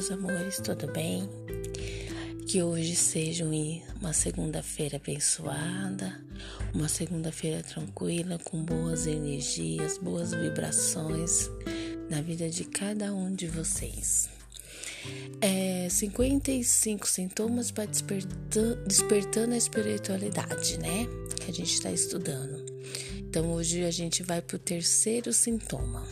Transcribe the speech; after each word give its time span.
meus 0.00 0.10
amores, 0.10 0.58
tudo 0.64 0.90
bem? 0.90 1.28
Que 2.48 2.62
hoje 2.62 2.96
seja 2.96 3.44
uma 4.00 4.14
segunda-feira 4.14 4.96
abençoada, 4.96 6.18
uma 6.72 6.88
segunda-feira 6.88 7.62
tranquila, 7.62 8.38
com 8.38 8.64
boas 8.64 9.06
energias, 9.06 9.98
boas 9.98 10.32
vibrações 10.32 11.50
na 12.08 12.22
vida 12.22 12.48
de 12.48 12.64
cada 12.64 13.12
um 13.12 13.34
de 13.34 13.46
vocês. 13.46 14.30
É, 15.42 15.86
55 15.90 17.06
sintomas 17.06 17.70
para 17.70 17.86
despertando 18.86 19.52
a 19.52 19.58
espiritualidade, 19.58 20.78
né? 20.78 21.06
Que 21.44 21.50
a 21.50 21.54
gente 21.54 21.74
está 21.74 21.92
estudando. 21.92 22.64
Então 23.18 23.52
hoje 23.52 23.84
a 23.84 23.90
gente 23.90 24.22
vai 24.22 24.40
para 24.40 24.56
o 24.56 24.58
terceiro 24.58 25.30
sintoma 25.30 26.06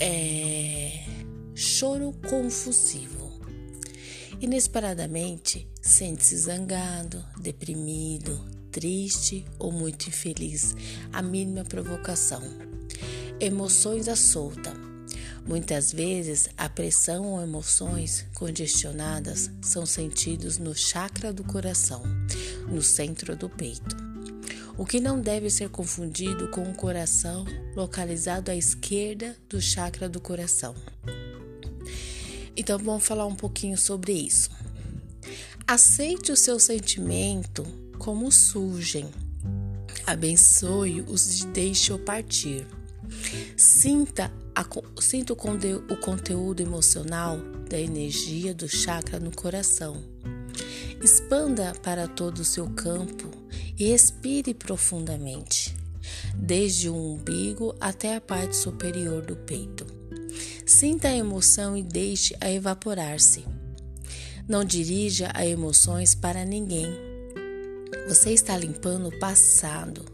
é 0.00 1.04
choro 1.54 2.12
confusivo. 2.28 3.32
Inesperadamente, 4.40 5.68
sente-se 5.80 6.36
zangado, 6.36 7.24
deprimido, 7.40 8.38
triste 8.70 9.44
ou 9.58 9.70
muito 9.70 10.08
infeliz 10.08 10.74
a 11.12 11.22
mínima 11.22 11.64
provocação. 11.64 12.42
Emoções 13.40 14.08
à 14.08 14.16
solta. 14.16 14.72
Muitas 15.46 15.92
vezes, 15.92 16.48
a 16.56 16.68
pressão 16.68 17.26
ou 17.26 17.42
emoções 17.42 18.24
congestionadas 18.34 19.50
são 19.62 19.84
sentidos 19.84 20.58
no 20.58 20.74
chakra 20.74 21.32
do 21.32 21.44
coração, 21.44 22.02
no 22.68 22.82
centro 22.82 23.36
do 23.36 23.48
peito 23.48 24.03
o 24.76 24.84
que 24.84 25.00
não 25.00 25.20
deve 25.20 25.48
ser 25.50 25.68
confundido 25.68 26.48
com 26.48 26.62
o 26.62 26.74
coração 26.74 27.44
localizado 27.76 28.50
à 28.50 28.56
esquerda 28.56 29.36
do 29.48 29.60
chakra 29.60 30.08
do 30.08 30.20
coração. 30.20 30.74
Então 32.56 32.78
vamos 32.78 33.04
falar 33.04 33.26
um 33.26 33.34
pouquinho 33.34 33.78
sobre 33.78 34.12
isso. 34.12 34.50
Aceite 35.66 36.32
o 36.32 36.36
seu 36.36 36.58
sentimento 36.58 37.64
como 37.98 38.30
surgem. 38.30 39.08
Abençoe-os 40.06 41.40
e 41.40 41.46
deixe-o 41.46 41.98
partir. 41.98 42.66
Sinta, 43.56 44.30
a, 44.54 44.64
sinta 45.00 45.32
o, 45.32 45.36
o 45.36 45.96
conteúdo 45.96 46.60
emocional 46.60 47.38
da 47.68 47.78
energia 47.78 48.52
do 48.52 48.68
chakra 48.68 49.18
no 49.18 49.34
coração. 49.34 50.02
Expanda 51.02 51.72
para 51.82 52.06
todo 52.06 52.40
o 52.40 52.44
seu 52.44 52.68
campo 52.70 53.43
e 53.78 53.92
expire 53.92 54.54
profundamente, 54.54 55.74
desde 56.34 56.88
o 56.88 56.94
umbigo 56.94 57.74
até 57.80 58.16
a 58.16 58.20
parte 58.20 58.56
superior 58.56 59.22
do 59.22 59.36
peito. 59.36 59.86
Sinta 60.66 61.08
a 61.08 61.16
emoção 61.16 61.76
e 61.76 61.82
deixe-a 61.82 62.50
evaporar-se. 62.50 63.44
Não 64.48 64.64
dirija 64.64 65.30
as 65.34 65.46
emoções 65.46 66.14
para 66.14 66.44
ninguém. 66.44 66.88
Você 68.08 68.32
está 68.32 68.56
limpando 68.56 69.08
o 69.08 69.18
passado. 69.18 70.04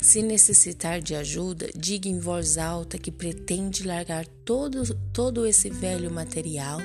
Se 0.00 0.22
necessitar 0.22 1.00
de 1.00 1.14
ajuda, 1.14 1.70
diga 1.76 2.08
em 2.08 2.18
voz 2.18 2.58
alta 2.58 2.98
que 2.98 3.10
pretende 3.10 3.86
largar 3.86 4.26
todo, 4.44 4.94
todo 5.12 5.46
esse 5.46 5.70
velho 5.70 6.10
material 6.10 6.80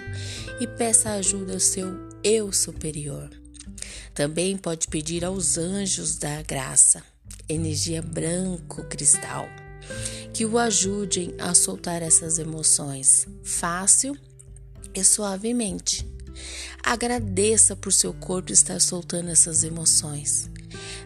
e 0.60 0.68
peça 0.68 1.12
ajuda 1.12 1.54
ao 1.54 1.60
seu 1.60 1.88
eu 2.24 2.52
superior. 2.52 3.45
Também 4.14 4.58
pode 4.58 4.88
pedir 4.88 5.26
aos 5.26 5.58
anjos 5.58 6.18
da 6.18 6.42
graça, 6.42 7.04
energia 7.48 8.02
branco 8.02 8.84
cristal, 8.86 9.48
que 10.34 10.46
o 10.46 10.58
ajudem 10.58 11.34
a 11.40 11.54
soltar 11.54 12.02
essas 12.02 12.40
emoções 12.40 13.28
fácil 13.44 14.18
e 14.94 15.04
suavemente. 15.04 16.08
Agradeça 16.84 17.76
por 17.76 17.92
seu 17.92 18.14
corpo 18.14 18.52
estar 18.52 18.80
soltando 18.80 19.30
essas 19.30 19.64
emoções, 19.64 20.50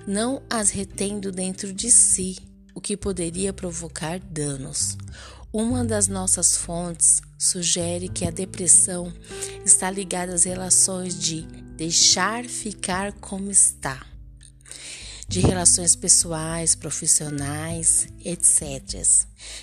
não 0.08 0.42
as 0.50 0.70
retendo 0.70 1.32
dentro 1.32 1.74
de 1.74 1.92
si, 1.92 2.38
o 2.74 2.82
que 2.82 2.96
poderia 2.96 3.54
provocar 3.54 4.20
danos. 4.20 4.98
Uma 5.52 5.84
das 5.84 6.08
nossas 6.08 6.56
fontes 6.56 7.22
sugere 7.38 8.08
que 8.08 8.26
a 8.26 8.32
depressão 8.32 9.12
está 9.66 9.90
ligada 9.90 10.34
às 10.34 10.44
relações 10.44 11.20
de 11.20 11.48
deixar 11.80 12.44
ficar 12.44 13.14
como 13.14 13.50
está, 13.50 14.06
de 15.30 15.40
relações 15.40 15.96
pessoais, 15.96 16.76
profissionais, 16.76 18.10
etc., 18.20 19.02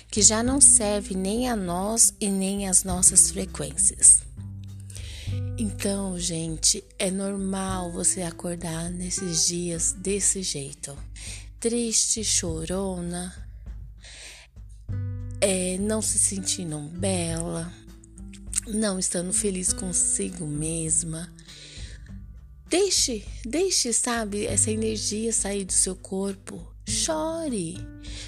que 0.09 0.23
já 0.23 0.41
não 0.41 0.59
serve 0.59 1.13
nem 1.13 1.47
a 1.47 1.55
nós 1.55 2.15
e 2.19 2.27
nem 2.29 2.67
às 2.67 2.83
nossas 2.83 3.29
frequências. 3.29 4.21
Então, 5.59 6.17
gente, 6.17 6.83
é 6.97 7.11
normal 7.11 7.91
você 7.91 8.23
acordar 8.23 8.89
nesses 8.89 9.45
dias 9.45 9.91
desse 9.91 10.41
jeito, 10.41 10.97
triste, 11.59 12.23
chorona, 12.23 13.47
é, 15.39 15.77
não 15.77 16.01
se 16.01 16.17
sentindo 16.17 16.79
bela, 16.79 17.71
não 18.65 18.97
estando 18.97 19.31
feliz 19.31 19.71
consigo 19.71 20.47
mesma, 20.47 21.31
Deixe, 22.69 23.23
deixe, 23.45 23.93
sabe, 23.93 24.45
essa 24.45 24.69
energia 24.69 25.31
sair 25.31 25.63
do 25.63 25.71
seu 25.71 25.95
corpo. 25.95 26.67
Chore, 26.85 27.77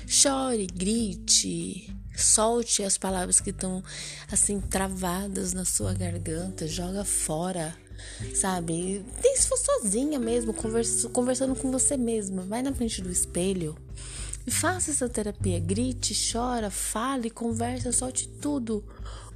chore, 0.07 0.65
grite, 0.65 1.93
solte 2.15 2.81
as 2.81 2.97
palavras 2.97 3.41
que 3.41 3.49
estão 3.49 3.83
assim 4.31 4.61
travadas 4.61 5.51
na 5.51 5.65
sua 5.65 5.93
garganta, 5.93 6.69
joga 6.69 7.03
fora, 7.03 7.75
sabe? 8.33 9.05
Nem 9.21 9.35
se 9.35 9.45
for 9.45 9.57
sozinha 9.57 10.17
mesmo, 10.17 10.53
conversa, 10.53 11.09
conversando 11.09 11.53
com 11.53 11.69
você 11.69 11.97
mesma, 11.97 12.43
vai 12.43 12.61
na 12.61 12.73
frente 12.73 13.01
do 13.01 13.11
espelho 13.11 13.75
e 14.47 14.51
faça 14.51 14.91
essa 14.91 15.09
terapia. 15.09 15.59
Grite, 15.59 16.15
chora, 16.31 16.69
fale, 16.69 17.29
conversa, 17.29 17.91
solte 17.91 18.29
tudo 18.41 18.85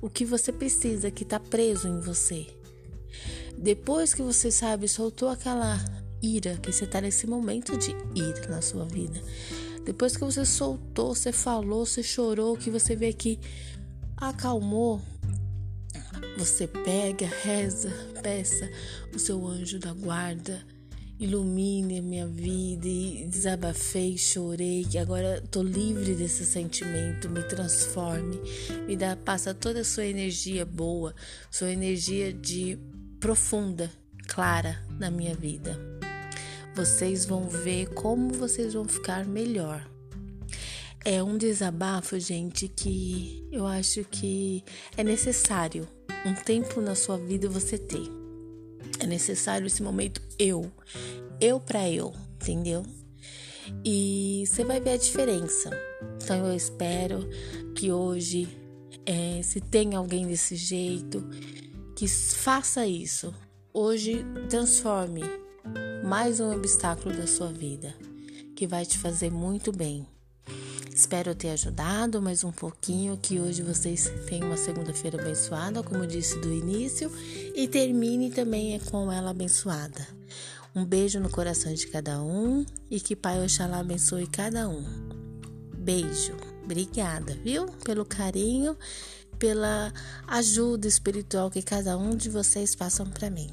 o 0.02 0.09
que 0.09 0.24
você 0.24 0.53
precisa 0.53 1.12
que 1.12 1.24
está 1.24 1.42
preso 1.42 1.90
em 1.90 2.00
você. 2.00 2.62
Depois 3.58 4.14
que 4.14 4.22
você 4.22 4.52
sabe, 4.52 4.88
soltou 4.88 5.30
aquela 5.30 5.80
ira, 6.22 6.58
que 6.58 6.72
você 6.72 6.86
está 6.86 7.02
nesse 7.02 7.28
momento 7.28 7.78
de 7.78 7.91
ira 8.16 8.47
na 8.50 8.62
sua 8.62 8.86
vida. 8.86 9.22
Depois 9.86 10.16
que 10.16 10.24
você 10.24 10.46
soltou, 10.46 11.14
você 11.14 11.31
falou, 11.31 11.86
você 11.86 12.02
chorou, 12.02 12.56
que 12.56 12.69
você 12.69 12.96
vê 12.96 13.12
que 13.12 13.40
acalmou, 14.16 15.02
você 16.38 16.68
pega, 16.68 17.28
reza, 17.44 17.92
peça 18.22 18.69
o 19.13 19.19
seu 19.19 19.46
anjo 19.46 19.78
da 19.80 19.94
guarda, 19.94 20.66
ilumine 21.19 22.00
a 22.00 22.02
minha 22.02 22.28
vida 22.28 22.88
e 22.88 23.28
desabafei, 23.30 24.18
chorei, 24.18 24.86
que 24.86 24.97
agora 24.97 25.44
tô 25.52 25.62
livre 25.62 26.16
desse 26.16 26.46
sentimento, 26.46 27.30
me 27.30 27.44
transforme, 27.44 28.40
me 28.88 28.96
dá, 28.96 29.16
passa 29.16 29.53
toda 29.53 29.81
a 29.81 29.86
sua 29.86 30.06
energia 30.06 30.66
boa, 30.66 31.13
sua 31.52 31.72
energia 31.72 32.34
de 32.34 32.80
profunda, 33.24 33.90
clara 34.28 34.84
na 35.00 35.10
minha 35.10 35.34
vida. 35.34 35.80
Vocês 36.76 37.24
vão 37.24 37.48
ver 37.48 37.88
como 37.94 38.34
vocês 38.34 38.74
vão 38.74 38.84
ficar 38.84 39.26
melhor. 39.26 39.90
É 41.06 41.24
um 41.24 41.38
desabafo, 41.38 42.20
gente, 42.20 42.68
que 42.68 43.48
eu 43.50 43.66
acho 43.66 44.04
que 44.04 44.62
é 44.98 45.06
necessário 45.06 45.88
um 46.26 46.34
tempo 46.34 46.82
na 46.82 46.96
sua 46.96 47.18
vida 47.18 47.48
você 47.48 47.78
ter. 47.78 48.12
É 49.00 49.06
necessário 49.06 49.68
esse 49.68 49.82
momento 49.82 50.22
eu, 50.38 50.69
eu 51.40 51.62
para 51.62 51.90
eu, 51.90 52.14
entendeu? 52.36 52.86
E 53.86 54.44
você 54.46 54.66
vai 54.66 54.81
ver 54.81 54.92
a 54.92 54.98
diferença. 54.98 55.69
Então 56.22 56.46
eu 56.46 56.54
espero 56.54 57.26
que 57.74 57.90
hoje, 57.90 58.50
é, 59.06 59.42
se 59.42 59.62
tem 59.62 59.96
alguém 59.96 60.28
desse 60.28 60.58
jeito, 60.58 61.26
que 62.04 62.10
faça 62.10 62.86
isso. 62.86 63.34
Hoje, 63.74 64.26
transforme 64.50 65.22
mais 66.04 66.42
um 66.42 66.52
obstáculo 66.52 67.16
da 67.16 67.26
sua 67.26 67.48
vida, 67.48 67.96
que 68.58 68.68
vai 68.68 68.86
te 68.86 68.98
fazer 68.98 69.32
muito 69.32 69.72
bem. 69.72 70.06
Espero 70.94 71.34
ter 71.34 71.52
ajudado 71.52 72.22
mais 72.22 72.44
um 72.44 72.52
pouquinho, 72.52 73.16
que 73.16 73.40
hoje 73.40 73.62
vocês 73.62 74.12
tenham 74.28 74.48
uma 74.48 74.58
segunda-feira 74.58 75.18
abençoada, 75.18 75.82
como 75.82 76.06
disse 76.06 76.38
do 76.42 76.52
início, 76.52 77.10
e 77.56 77.70
termine 77.70 78.32
também 78.32 78.78
com 78.82 79.10
ela 79.10 79.30
abençoada. 79.30 80.06
Um 80.76 80.84
beijo 80.84 81.22
no 81.22 81.30
coração 81.30 81.74
de 81.74 81.88
cada 81.88 82.22
um 82.22 82.66
e 82.92 83.00
que 83.00 83.16
Pai 83.16 83.42
Oxalá 83.42 83.80
abençoe 83.80 84.28
cada 84.28 84.68
um. 84.68 84.84
Beijo. 85.78 86.36
Obrigada, 86.66 87.34
viu? 87.46 87.68
Pelo 87.86 88.04
carinho 88.04 88.78
pela 89.33 89.91
ajuda 90.27 90.88
espiritual 90.88 91.50
que 91.50 91.62
cada 91.62 91.97
um 91.97 92.15
de 92.15 92.30
vocês 92.30 92.75
passam 92.75 93.06
para 93.09 93.30
mim. 93.30 93.50